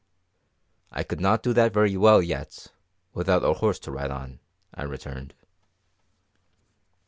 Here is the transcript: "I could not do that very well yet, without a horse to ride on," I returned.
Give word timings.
"I 0.91 1.03
could 1.03 1.21
not 1.21 1.43
do 1.43 1.53
that 1.53 1.73
very 1.75 1.95
well 1.95 2.23
yet, 2.23 2.69
without 3.13 3.45
a 3.45 3.53
horse 3.53 3.77
to 3.81 3.91
ride 3.91 4.09
on," 4.09 4.39
I 4.73 4.81
returned. 4.81 5.35